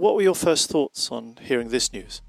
[0.00, 2.22] what were your first thoughts on hearing this news?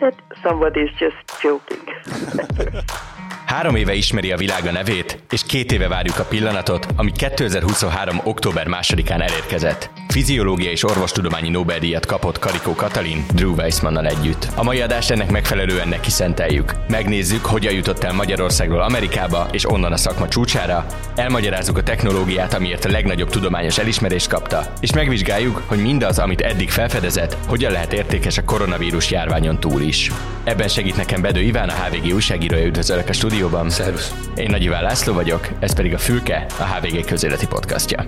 [0.00, 1.84] That somebody is just joking.
[3.46, 8.20] Három éve ismeri a világ a nevét, és két éve várjuk a pillanatot, ami 2023.
[8.24, 9.99] október másodikán elérkezett.
[10.10, 14.48] Fiziológia és orvostudományi Nobel-díjat kapott Karikó Katalin Drew Weissmannal együtt.
[14.54, 16.74] A mai adást ennek megfelelően neki szenteljük.
[16.88, 22.84] Megnézzük, hogyan jutott el Magyarországról Amerikába és onnan a szakma csúcsára, elmagyarázzuk a technológiát, amiért
[22.84, 28.38] a legnagyobb tudományos elismerést kapta, és megvizsgáljuk, hogy mindaz, amit eddig felfedezett, hogyan lehet értékes
[28.38, 30.10] a koronavírus járványon túl is.
[30.44, 33.70] Ebben segít nekem Bedő Iván, a HVG újságírója, üdvözöllek a stúdióban.
[33.70, 34.14] Szervusz.
[34.34, 38.04] Én Nagy Iván László vagyok, ez pedig a Fülke, a HVG közéleti podcastja.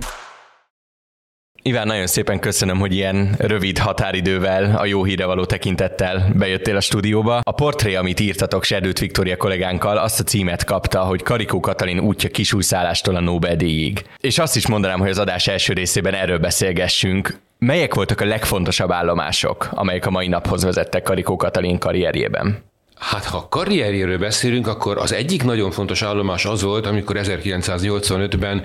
[1.65, 6.81] Iván, nagyon szépen köszönöm, hogy ilyen rövid határidővel, a jó híre való tekintettel bejöttél a
[6.81, 7.41] stúdióba.
[7.43, 12.29] A portré, amit írtatok Serdőt Viktória kollégánkkal, azt a címet kapta, hogy Karikó Katalin útja
[12.29, 14.05] kisújszállástól a Nobel-díjig.
[14.21, 17.39] És azt is mondanám, hogy az adás első részében erről beszélgessünk.
[17.59, 22.63] Melyek voltak a legfontosabb állomások, amelyek a mai naphoz vezettek Karikó Katalin karrierjében?
[22.99, 28.63] Hát ha karrierjéről beszélünk, akkor az egyik nagyon fontos állomás az volt, amikor 1985-ben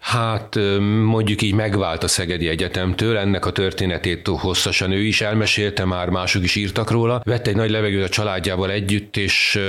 [0.00, 0.58] hát
[1.04, 6.42] mondjuk így megvált a Szegedi Egyetemtől, ennek a történetét hosszasan ő is elmesélte, már mások
[6.42, 7.20] is írtak róla.
[7.24, 9.60] Vett egy nagy levegőt a családjával együtt, és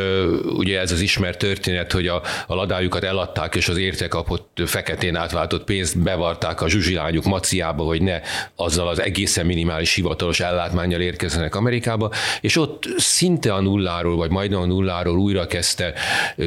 [0.57, 5.15] ugye ez az ismert történet, hogy a, a ladájukat eladták, és az érte kapott feketén
[5.15, 8.19] átváltott pénzt bevarták a zsuzsilányuk maciába, hogy ne
[8.55, 14.61] azzal az egészen minimális hivatalos ellátmányjal érkezzenek Amerikába, és ott szinte a nulláról, vagy majdnem
[14.61, 15.93] a nulláról újra kezdte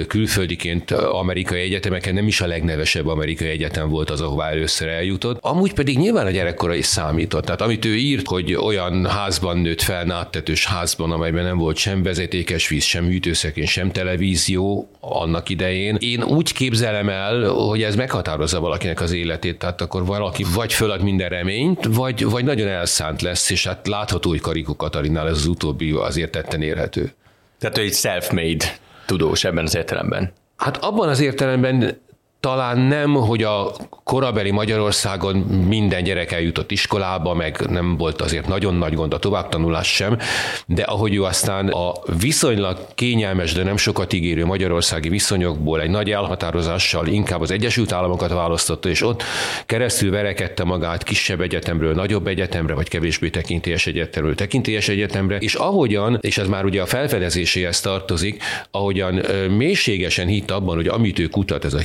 [0.09, 5.39] külföldiként amerikai egyetemeken, nem is a legnevesebb amerikai egyetem egyetem volt az, ahová először eljutott.
[5.41, 7.45] Amúgy pedig nyilván a gyerekkora is számított.
[7.45, 12.03] Tehát amit ő írt, hogy olyan házban nőtt fel, náttetős házban, amelyben nem volt sem
[12.03, 15.97] vezetékes víz, sem hűtőszekén, sem televízió annak idején.
[16.01, 21.03] Én úgy képzelem el, hogy ez meghatározza valakinek az életét, tehát akkor valaki vagy fölad
[21.03, 25.47] minden reményt, vagy, vagy nagyon elszánt lesz, és hát látható, hogy Karikó Katarinnál ez az
[25.47, 27.13] utóbbi azért tetten érhető.
[27.59, 28.65] Tehát ő egy self-made
[29.07, 30.33] tudós ebben az értelemben.
[30.57, 31.99] Hát abban az értelemben
[32.41, 33.73] talán nem, hogy a
[34.05, 35.37] korabeli Magyarországon
[35.69, 40.19] minden gyerek eljutott iskolába, meg nem volt azért nagyon nagy gond a továbbtanulás sem,
[40.67, 46.11] de ahogy ő aztán a viszonylag kényelmes, de nem sokat ígérő magyarországi viszonyokból egy nagy
[46.11, 49.23] elhatározással inkább az Egyesült Államokat választotta, és ott
[49.67, 56.19] keresztül verekedte magát kisebb egyetemről, nagyobb egyetemre, vagy kevésbé tekintélyes egyetemről, tekintélyes egyetemre, és ahogyan,
[56.21, 59.15] és ez már ugye a felfedezéséhez tartozik, ahogyan
[59.57, 61.79] mélységesen hitt abban, hogy amit ő kutat, ez a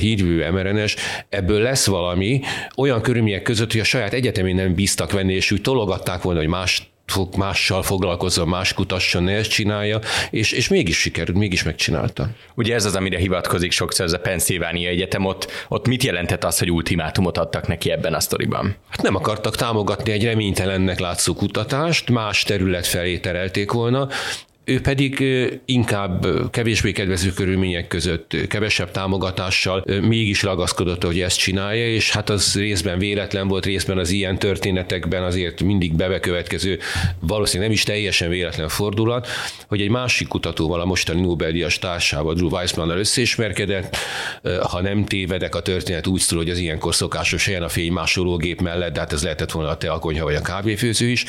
[0.50, 0.96] mRNS,
[1.28, 2.40] ebből lesz valami
[2.76, 6.48] olyan körülmények között, hogy a saját egyetemén nem bíztak venni, és úgy tologatták volna, hogy
[6.48, 6.90] más
[7.36, 12.28] mással foglalkozza, más kutasson, ezt csinálja, és, és mégis sikerült, mégis megcsinálta.
[12.54, 16.58] Ugye ez az, amire hivatkozik sokszor ez a Pennsylvania Egyetem, ott, ott mit jelentett az,
[16.58, 18.76] hogy ultimátumot adtak neki ebben a sztoriban?
[18.88, 24.08] Hát nem akartak támogatni egy reménytelennek látszó kutatást, más terület felé terelték volna,
[24.68, 25.24] ő pedig
[25.64, 32.54] inkább kevésbé kedvező körülmények között, kevesebb támogatással mégis ragaszkodott, hogy ezt csinálja, és hát az
[32.54, 36.78] részben véletlen volt, részben az ilyen történetekben azért mindig bebekövetkező,
[37.20, 39.28] valószínűleg nem is teljesen véletlen fordulat,
[39.68, 43.96] hogy egy másik kutatóval, a mostani Nobel-díjas társával, Drew Weissmannal összeismerkedett,
[44.68, 48.92] ha nem tévedek, a történet úgy szól, hogy az ilyenkor szokásos helyen a fénymásológép mellett,
[48.92, 51.24] de hát ez lehetett volna a teakonyha vagy a kávéfőző is.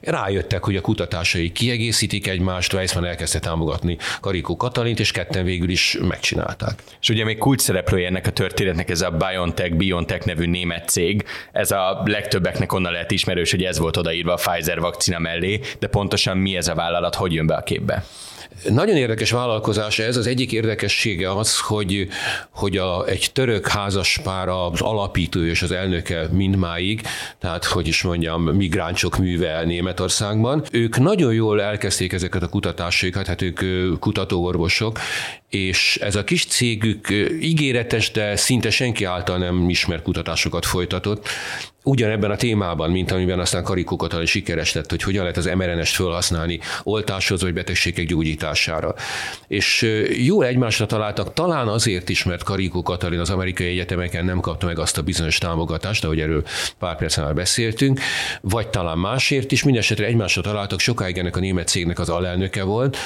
[0.00, 5.98] Rájöttek, hogy a kutatásai kiegészítik egymást, Weissman elkezdte támogatni Karikó Katalint, és ketten végül is
[6.00, 6.82] megcsinálták.
[7.00, 11.24] És ugye még kulcs szereplője ennek a történetnek ez a BioNTech, BioNTech nevű német cég.
[11.52, 15.86] Ez a legtöbbeknek onnan lehet ismerős, hogy ez volt odaírva a Pfizer vakcina mellé, de
[15.86, 18.04] pontosan mi ez a vállalat, hogy jön be a képbe?
[18.68, 20.16] Nagyon érdekes vállalkozás ez.
[20.16, 22.08] Az egyik érdekessége az, hogy,
[22.50, 27.02] hogy a, egy török házaspár az alapító és az elnöke mindmáig,
[27.38, 30.64] tehát hogy is mondjam, migráncsok műve Németországban.
[30.72, 33.60] Ők nagyon jól elkezdték ezeket a kutatásaikat, hát ők
[33.98, 34.98] kutatóorvosok,
[35.48, 37.08] és ez a kis cégük
[37.40, 41.28] ígéretes, de szinte senki által nem ismert kutatásokat folytatott,
[41.82, 45.94] ugyanebben a témában, mint amiben aztán Karikó Katalin sikeres lett, hogy hogyan lehet az mRNS-t
[45.94, 48.94] felhasználni oltáshoz vagy betegségek gyógyítására.
[49.46, 49.88] És
[50.24, 54.78] jól egymásra találtak, talán azért is, mert Karikó Katalin az amerikai egyetemeken nem kapta meg
[54.78, 56.44] azt a bizonyos támogatást, ahogy erről
[56.78, 58.00] pár percen már beszéltünk,
[58.40, 62.96] vagy talán másért is, mindesetre egymásra találtak, sokáig ennek a német cégnek az alelnöke volt,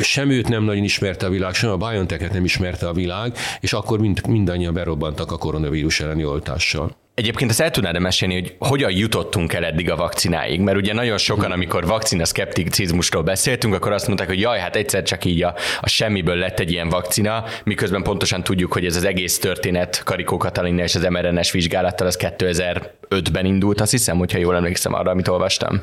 [0.00, 3.72] sem őt nem nagyon ismerte a világ, sem a BioNTech-et nem ismerte a világ, és
[3.72, 7.02] akkor mind, mindannyian berobbantak a koronavírus elleni oltással.
[7.14, 10.60] Egyébként ezt el tudnád mesélni, hogy hogyan jutottunk el eddig a vakcináig?
[10.60, 15.02] Mert ugye nagyon sokan, amikor vakcina szkepticizmusról beszéltünk, akkor azt mondták, hogy jaj, hát egyszer
[15.02, 19.04] csak így a, a semmiből lett egy ilyen vakcina, miközben pontosan tudjuk, hogy ez az
[19.04, 24.56] egész történet Karikó Katalin és az mRNS vizsgálattal az 2005-ben indult, azt hiszem, hogyha jól
[24.56, 25.80] emlékszem arra, amit olvastam.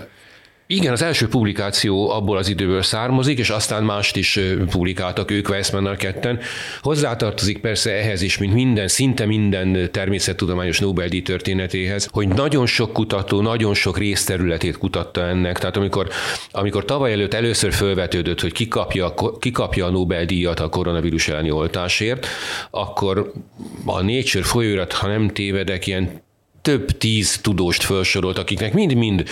[0.72, 4.40] Igen, az első publikáció abból az időből származik, és aztán mást is
[4.70, 6.40] publikáltak ők Weissmannal ketten.
[6.82, 13.42] Hozzátartozik persze ehhez is, mint minden, szinte minden természettudományos Nobel-díj történetéhez, hogy nagyon sok kutató,
[13.42, 15.60] nagyon sok részterületét kutatta ennek.
[15.60, 16.10] Tehát amikor,
[16.52, 22.28] amikor tavaly előtt először felvetődött, hogy kikapja, kikapja a Nobel-díjat a koronavírus elleni oltásért,
[22.70, 23.32] akkor
[23.86, 26.22] a Nature folyóirat, ha nem tévedek, ilyen
[26.62, 29.24] több tíz tudóst felsorolt, akiknek mind-mind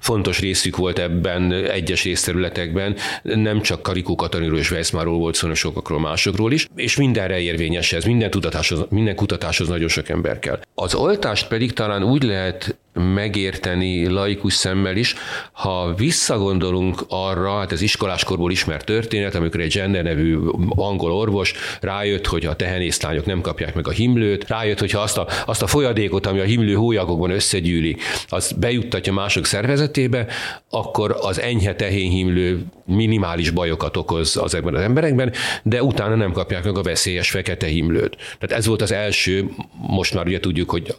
[0.00, 6.00] fontos részük volt ebben egyes részterületekben, nem csak Karikó Katalinról és Weissmáról volt szó, sokakról
[6.00, 10.60] másokról is, és mindenre érvényes ez, minden, tudatáshoz, minden kutatáshoz nagyon sok ember kell.
[10.74, 15.14] Az oltást pedig talán úgy lehet megérteni laikus szemmel is,
[15.52, 20.38] ha visszagondolunk arra, hát ez iskoláskorból ismert történet, amikor egy Jenner nevű
[20.68, 25.18] angol orvos rájött, hogy a tehenészlányok nem kapják meg a himlőt, rájött, hogy ha azt
[25.18, 30.26] a, azt a folyadékot, ami a himlő hólyagokban összegyűlik, az bejuttatja mások szervezetébe,
[30.70, 35.32] akkor az enyhe tehénhimlő minimális bajokat okoz ezekben az emberekben,
[35.62, 38.16] de utána nem kapják meg a veszélyes fekete himlőt.
[38.38, 39.50] Tehát ez volt az első,
[39.86, 40.94] most már ugye tudjuk, hogy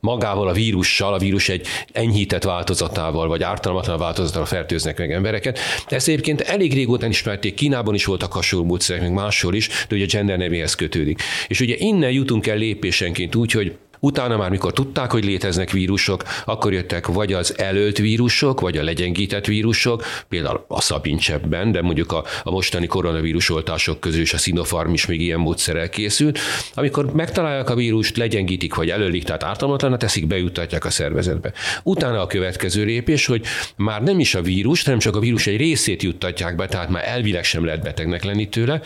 [0.00, 5.58] magával a vírussal, a vírus egy enyhített változatával, vagy ártalmatlan változatával fertőznek meg embereket.
[5.88, 10.04] Ezt egyébként elég régóta ismerték, Kínában is voltak hasonló módszerek, meg máshol is, de ugye
[10.04, 11.22] a gender nevéhez kötődik.
[11.48, 16.22] És ugye innen jutunk el lépésenként úgy, hogy Utána már, mikor tudták, hogy léteznek vírusok,
[16.44, 22.12] akkor jöttek vagy az előtt vírusok, vagy a legyengített vírusok, például a szabincsebben, de mondjuk
[22.12, 26.38] a, a mostani koronavírus oltások közül is a Sinopharm is még ilyen módszerrel készült.
[26.74, 31.52] Amikor megtalálják a vírust, legyengítik, vagy előlik, tehát ártalmatlanra teszik, bejuttatják a szervezetbe.
[31.82, 33.44] Utána a következő lépés, hogy
[33.76, 37.08] már nem is a vírus, hanem csak a vírus egy részét juttatják be, tehát már
[37.08, 38.80] elvileg sem lehet betegnek lenni tőle,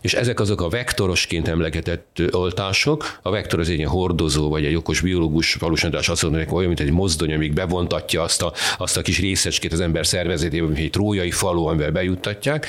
[0.00, 4.74] és ezek azok a vektorosként emlegetett oltások, a vektor az egy ilyen hordozó vagy egy
[4.74, 8.96] okos biológus valósan azt mondja, hogy olyan, mint egy mozdony, amíg bevontatja azt a, azt
[8.96, 12.66] a kis részecskét az ember szervezetébe, mint egy trójai falu, amivel bejuttatják.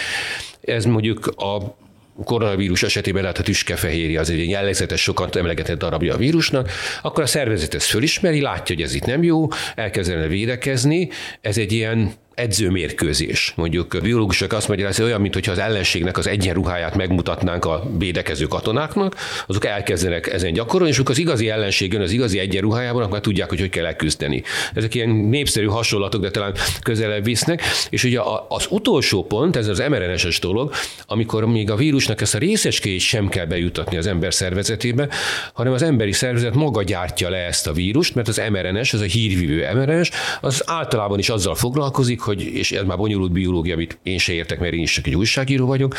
[0.61, 1.77] Ez mondjuk a
[2.23, 6.69] koronavírus esetében lehet a tüskefehérje, az egy jellegzetes, sokat emlegetett darabja a vírusnak,
[7.01, 11.09] akkor a szervezet ezt fölismeri, látja, hogy ez itt nem jó, elkezdene védekezni,
[11.41, 13.53] ez egy ilyen edzőmérkőzés.
[13.55, 19.15] Mondjuk biológusok azt magyarázni, hogy olyan, mintha az ellenségnek az egyenruháját megmutatnánk a védekező katonáknak,
[19.47, 23.59] azok elkezdenek ezen gyakorolni, és az igazi ellenség jön az igazi egyenruhájában, akkor tudják, hogy
[23.59, 24.43] hogy kell elküzdeni.
[24.73, 27.61] Ezek ilyen népszerű hasonlatok, de talán közelebb visznek.
[27.89, 30.73] És ugye az utolsó pont, ez az mRNS-es dolog,
[31.05, 35.07] amikor még a vírusnak ezt a részecskéjét sem kell bejutatni az ember szervezetébe,
[35.53, 39.03] hanem az emberi szervezet maga gyártja le ezt a vírust, mert az mRNS, ez a
[39.03, 40.09] hírvívő mRNS,
[40.41, 44.59] az általában is azzal foglalkozik, hogy, és ez már bonyolult biológia, amit én se értek,
[44.59, 45.95] mert én is csak egy újságíró vagyok,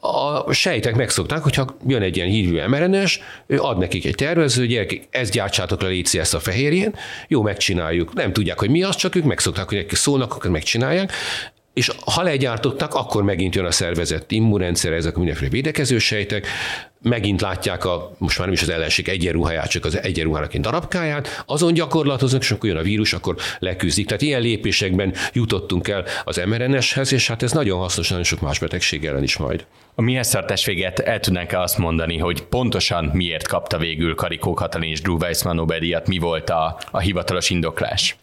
[0.00, 3.20] a sejtek megszokták, hogyha jön egy ilyen hívő mRNS,
[3.56, 6.94] ad nekik egy tervező, gyerekek, ezt gyártsátok le, létszi ezt a fehérjén,
[7.28, 8.14] jó, megcsináljuk.
[8.14, 11.12] Nem tudják, hogy mi az, csak ők megszokták, hogy nekik szólnak, akkor megcsinálják.
[11.74, 16.46] És ha legyártottak, akkor megint jön a szervezet immunrendszer, ezek mindenféle védekező sejtek,
[17.02, 21.74] megint látják a, most már nem is az ellenség egyenruháját, csak az egyenruháraként darabkáját, azon
[21.74, 24.06] gyakorlatoznak, és akkor jön a vírus, akkor leküzdik.
[24.06, 28.58] Tehát ilyen lépésekben jutottunk el az mRNS-hez, és hát ez nagyon hasznos nagyon sok más
[28.58, 29.64] betegség ellen is majd.
[29.94, 34.90] A mi szertes véget el tudnánk-e azt mondani, hogy pontosan miért kapta végül Karikó Katalin
[34.90, 38.16] és Drew Weissman Nobel-díjat, mi volt a, a hivatalos indoklás?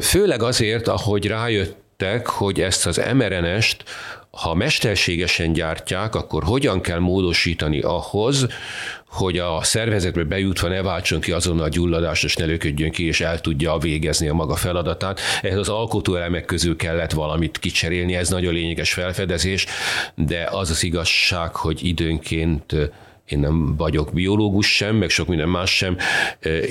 [0.00, 3.84] Főleg azért, ahogy rájött jöttek, hogy ezt az mRNS-t,
[4.30, 8.46] ha mesterségesen gyártják, akkor hogyan kell módosítani ahhoz,
[9.06, 13.20] hogy a szervezetbe bejutva ne váltson ki azonnal a gyulladást, és ne löködjön ki, és
[13.20, 15.20] el tudja végezni a maga feladatát.
[15.42, 19.66] Ehhez az alkotóelemek közül kellett valamit kicserélni, ez nagyon lényeges felfedezés,
[20.14, 22.74] de az az igazság, hogy időnként
[23.26, 25.96] én nem vagyok biológus sem, meg sok minden más sem.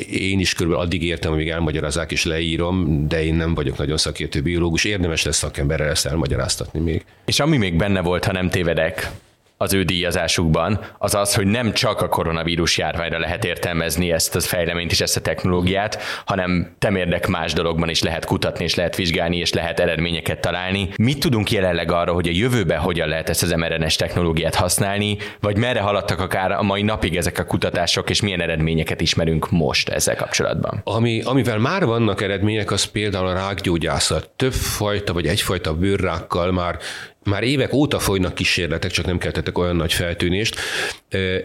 [0.09, 4.41] Én is körülbelül addig értem, amíg elmagyarázák és leírom, de én nem vagyok nagyon szakértő
[4.41, 4.83] biológus.
[4.83, 7.05] Érdemes lesz szakemberrel ezt elmagyaráztatni még.
[7.25, 9.12] És ami még benne volt, ha nem tévedek,
[9.57, 14.39] az ő díjazásukban, az az, hogy nem csak a koronavírus járványra lehet értelmezni ezt a
[14.39, 19.38] fejleményt és ezt a technológiát, hanem temérdek más dologban is lehet kutatni, és lehet vizsgálni,
[19.38, 20.89] és lehet eredményeket találni.
[20.97, 25.57] Mit tudunk jelenleg arra, hogy a jövőben hogyan lehet ezt az mRNS technológiát használni, vagy
[25.57, 30.15] merre haladtak akár a mai napig ezek a kutatások, és milyen eredményeket ismerünk most ezzel
[30.15, 30.81] kapcsolatban?
[30.83, 34.29] Ami, amivel már vannak eredmények, az például a rákgyógyászat.
[34.35, 36.77] Több fajta vagy egyfajta bőrrákkal már
[37.25, 40.60] Már évek óta folynak kísérletek, csak nem keltettek olyan nagy feltűnést.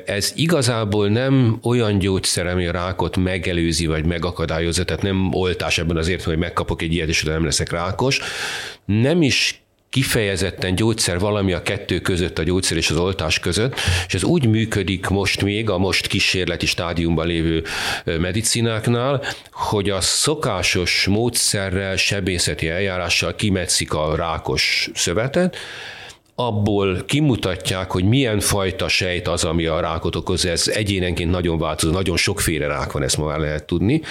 [0.04, 5.96] Ez igazából nem olyan gyógyszer, ami a rákot megelőzi vagy megakadályozza, tehát nem oltás ebben
[5.96, 8.20] azért, hogy megkapok egy ilyet, és nem leszek rákos.
[8.84, 9.59] Nem is
[9.90, 13.74] kifejezetten gyógyszer valami a kettő között, a gyógyszer és az oltás között,
[14.06, 17.64] és ez úgy működik most még a most kísérleti stádiumban lévő
[18.04, 25.56] medicináknál, hogy a szokásos módszerrel, sebészeti eljárással kimetszik a rákos szövetet,
[26.34, 30.44] abból kimutatják, hogy milyen fajta sejt az, ami a rákot okoz.
[30.44, 34.02] Ez egyénenként nagyon változó, nagyon sokféle rák van, ezt ma már lehet tudni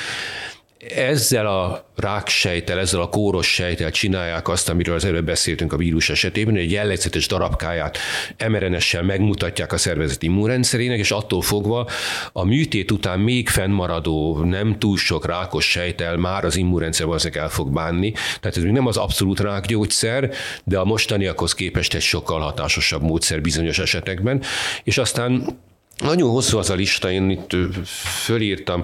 [0.87, 6.09] ezzel a ráksejtel, ezzel a kóros sejtel csinálják azt, amiről az előbb beszéltünk a vírus
[6.09, 7.97] esetében, hogy egy jellegzetes darabkáját
[8.47, 11.87] mRNS-sel megmutatják a szervezet immunrendszerének, és attól fogva
[12.31, 17.49] a műtét után még fennmaradó, nem túl sok rákos sejtel már az immunrendszer valószínűleg el
[17.49, 18.11] fog bánni.
[18.11, 20.31] Tehát ez még nem az abszolút rákgyógyszer,
[20.63, 24.41] de a mostaniakhoz képest egy sokkal hatásosabb módszer bizonyos esetekben.
[24.83, 25.59] És aztán
[25.97, 27.55] nagyon hosszú az a lista, én itt
[28.23, 28.83] fölírtam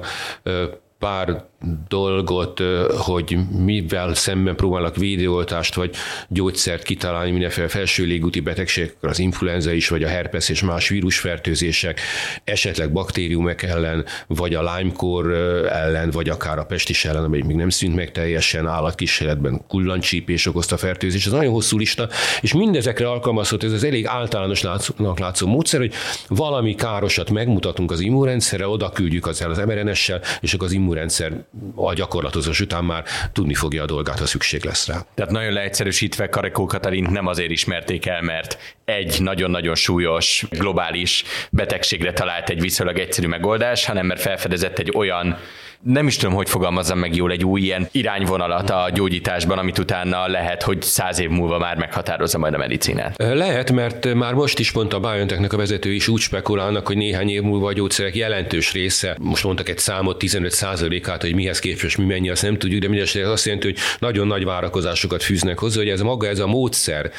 [0.99, 1.45] pár
[1.88, 2.62] dolgot,
[2.98, 5.95] hogy mivel szemben próbálnak védőoltást vagy
[6.27, 12.00] gyógyszert kitalálni mindenféle felső légúti betegségek, az influenza is, vagy a herpes és más vírusfertőzések,
[12.43, 15.34] esetleg baktériumok ellen, vagy a Lyme-kor
[15.69, 20.77] ellen, vagy akár a pestis ellen, amely még nem szűnt meg teljesen állatkísérletben, kullancsípés okozta
[20.77, 21.25] fertőzés.
[21.25, 22.10] Ez nagyon hosszú lista,
[22.41, 25.93] és mindezekre alkalmazott ez az elég általánosnak látszó módszer, hogy
[26.27, 31.45] valami károsat megmutatunk az immunrendszerre, oda küldjük az az mRNS-sel, és akkor az immunrendszer
[31.75, 35.05] a gyakorlatozás után már tudni fogja a dolgát, ha szükség lesz rá.
[35.13, 42.13] Tehát nagyon leegyszerűsítve Karekó Katalint nem azért ismerték el, mert egy nagyon-nagyon súlyos globális betegségre
[42.13, 45.38] talált egy viszonylag egyszerű megoldás, hanem mert felfedezett egy olyan
[45.86, 50.27] nem is tudom, hogy fogalmazzam meg jól egy új ilyen irányvonalat a gyógyításban, amit utána
[50.27, 53.15] lehet, hogy száz év múlva már meghatározza majd a medicinát.
[53.18, 57.30] Lehet, mert már most is mondta a BioNTechnek a vezető is úgy spekulálnak, hogy néhány
[57.30, 62.06] év múlva a gyógyszerek jelentős része, most mondtak egy számot, 15%-át, hogy mihez képest mi
[62.06, 65.89] mennyi, azt nem tudjuk, de mindesetre azt jelenti, hogy nagyon nagy várakozásokat fűznek hozzá, hogy
[65.89, 67.12] ez maga ez a módszer,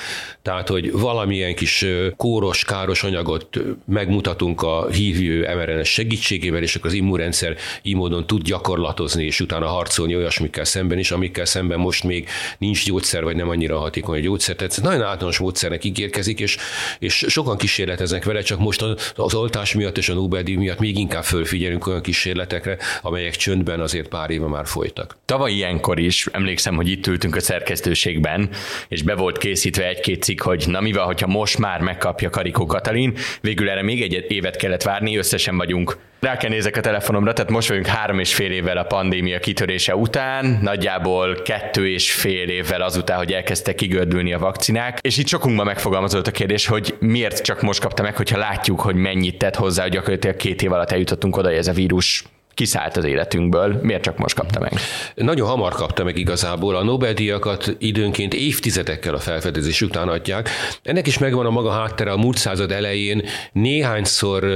[0.42, 6.96] tehát hogy valamilyen kis kóros, káros anyagot megmutatunk a hívő mRNS segítségével, és akkor az
[6.96, 12.28] immunrendszer így módon tud gyakorlatozni, és utána harcolni olyasmikkel szemben is, amikkel szemben most még
[12.58, 14.56] nincs gyógyszer, vagy nem annyira hatékony gyógyszer.
[14.56, 16.56] Tehát nagyon általános módszernek ígérkezik, és,
[16.98, 18.84] és sokan kísérleteznek vele, csak most
[19.14, 24.08] az oltás miatt és a nobel miatt még inkább fölfigyelünk olyan kísérletekre, amelyek csöndben azért
[24.08, 25.16] pár éve már folytak.
[25.24, 28.50] Tavaly ilyenkor is, emlékszem, hogy itt ültünk a szerkesztőségben,
[28.88, 32.66] és be volt készítve egy-két cikk, hogy na mi van, hogyha most már megkapja Karikó
[32.66, 37.32] Katalin, végül erre még egy évet kellett várni, összesen vagyunk rá kell nézek a telefonomra,
[37.32, 42.48] tehát most vagyunk három és fél évvel a pandémia kitörése után, nagyjából kettő és fél
[42.48, 47.42] évvel azután, hogy elkezdtek kigördülni a vakcinák, és itt sokunkban megfogalmazott a kérdés, hogy miért
[47.42, 50.90] csak most kapta meg, hogyha látjuk, hogy mennyit tett hozzá, hogy gyakorlatilag két év alatt
[50.90, 52.24] eljutottunk oda, hogy ez a vírus
[52.56, 54.72] kiszállt az életünkből, miért csak most kapta meg?
[55.14, 56.76] Nagyon hamar kapta meg igazából.
[56.76, 60.48] A Nobel-díjakat időnként évtizedekkel a felfedezés után adják.
[60.82, 63.22] Ennek is megvan a maga háttere a múlt század elején.
[63.52, 64.46] Néhányszor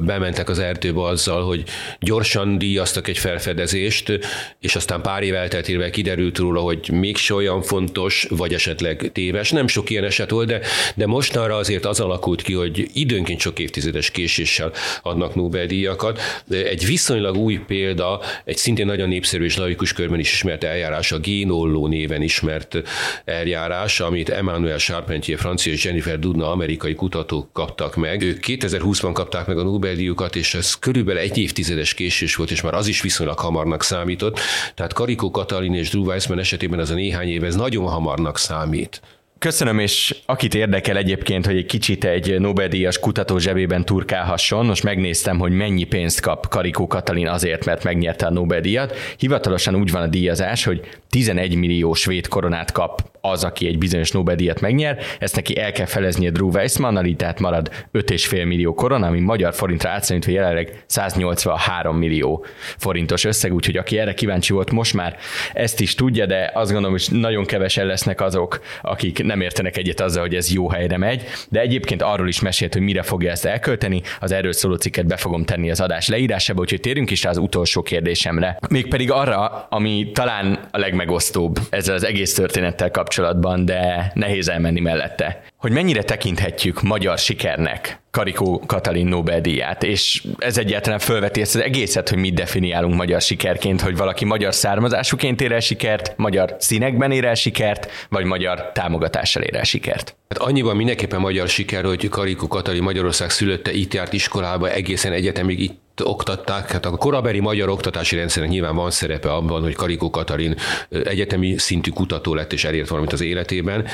[0.00, 1.64] bementek az erdőbe azzal, hogy
[2.00, 4.18] gyorsan díjaztak egy felfedezést,
[4.60, 9.50] és aztán pár év elteltével kiderült róla, hogy mégse olyan fontos, vagy esetleg téves.
[9.50, 10.60] Nem sok ilyen eset volt, de,
[10.94, 16.20] de mostanra azért az alakult ki, hogy időnként sok évtizedes késéssel adnak Nobel-díjakat.
[16.50, 21.12] Egy viszonylag viszonylag új példa, egy szintén nagyon népszerű és laikus körben is ismert eljárás,
[21.12, 22.76] a génolló néven ismert
[23.24, 28.22] eljárás, amit Emmanuel Charpentier, francia és Jennifer Dudna, amerikai kutatók kaptak meg.
[28.22, 32.74] Ők 2020-ban kapták meg a Nobel-díjukat, és ez körülbelül egy évtizedes késés volt, és már
[32.74, 34.38] az is viszonylag hamarnak számított.
[34.74, 39.00] Tehát Karikó Katalin és Drew Weissman esetében az a néhány év, ez nagyon hamarnak számít.
[39.38, 45.38] Köszönöm, és akit érdekel egyébként, hogy egy kicsit egy Nobel-díjas kutató zsebében turkálhasson, most megnéztem,
[45.38, 48.96] hogy mennyi pénzt kap Karikó Katalin azért, mert megnyerte a Nobel-díjat.
[49.16, 50.80] Hivatalosan úgy van a díjazás, hogy
[51.10, 55.86] 11 millió svéd koronát kap az, aki egy bizonyos Nobel-díjat megnyer, ezt neki el kell
[55.86, 61.96] feleznie Drew Weissmannal, így tehát marad 5,5 millió korona, ami magyar forintra átszámítva jelenleg 183
[61.96, 62.44] millió
[62.76, 65.16] forintos összeg, úgyhogy aki erre kíváncsi volt, most már
[65.52, 70.00] ezt is tudja, de azt gondolom, hogy nagyon kevesen lesznek azok, akik nem értenek egyet
[70.00, 73.44] azzal, hogy ez jó helyre megy, de egyébként arról is mesélt, hogy mire fogja ezt
[73.44, 77.30] elkölteni, az erről szóló cikket be fogom tenni az adás leírásába, úgyhogy térjünk is rá
[77.30, 78.58] az utolsó kérdésemre.
[78.68, 85.42] Mégpedig arra, ami talán a legmegosztóbb ezzel az egész történettel kapcsolatban, de nehéz elmenni mellette.
[85.58, 92.08] Hogy mennyire tekinthetjük magyar sikernek Karikó Katalin Nobel-díját, és ez egyáltalán felveti ezt az egészet,
[92.08, 97.24] hogy mit definiálunk magyar sikerként, hogy valaki magyar származásúként ér el sikert, magyar színekben ér
[97.24, 100.16] el sikert, vagy magyar támogatással ér el sikert.
[100.28, 105.60] Hát annyiban mindenképpen magyar siker, hogy Karikó Katalin Magyarország szülötte, itt járt iskolába, egészen egyetemig
[105.60, 106.70] itt oktatták.
[106.70, 110.56] Hát a korabeli magyar oktatási rendszernek nyilván van szerepe abban, hogy Karikó Katalin
[110.88, 113.86] egyetemi szintű kutató lett és elért valamit az életében,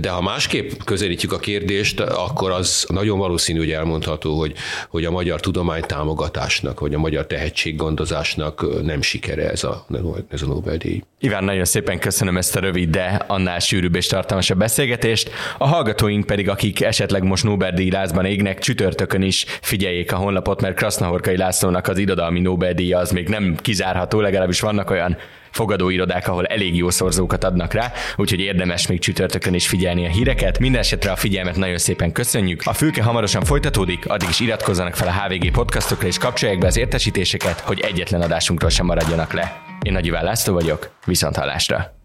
[0.00, 4.54] de ha másképp közelítjük a kérdést, akkor az nagyon valószínű, hogy elmondható, hogy,
[4.88, 9.86] hogy a magyar tudomány támogatásnak, vagy a magyar tehetséggondozásnak nem sikere ez a,
[10.28, 11.02] ez a Nobel-díj.
[11.20, 15.30] Iván, nagyon szépen köszönöm ezt a rövid, de annál sűrűbb és tartalmasabb beszélgetést.
[15.58, 20.76] A hallgatóink pedig, akik esetleg most Nobel-díj lázban égnek, csütörtökön is figyeljék a honlapot, mert
[21.32, 25.16] Krasznahorkai Lászlónak az irodalmi Nobel-díja az még nem kizárható, legalábbis vannak olyan
[25.50, 30.58] fogadóirodák, ahol elég jó szorzókat adnak rá, úgyhogy érdemes még csütörtökön is figyelni a híreket.
[30.58, 32.62] Mindenesetre a figyelmet nagyon szépen köszönjük.
[32.64, 36.76] A fülke hamarosan folytatódik, addig is iratkozzanak fel a HVG podcastokra és kapcsolják be az
[36.76, 39.62] értesítéseket, hogy egyetlen adásunkról sem maradjanak le.
[39.82, 42.01] Én Nagy Iván László vagyok, viszont hallásra!